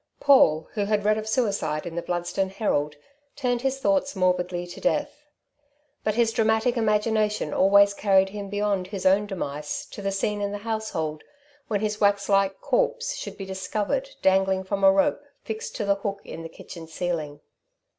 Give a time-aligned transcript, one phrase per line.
[0.19, 2.95] Paul, who had read of suicide in The Bludston Herald,
[3.35, 5.27] turned his thoughts morbidly to death.
[6.03, 10.51] But his dramatic imagination always carried him beyond' his own demise to the scene in
[10.53, 11.23] the household
[11.67, 16.21] when his waxlike corpse should be discovered dangling from a rope fixed to the hook
[16.25, 17.41] in the kitchen ceiling.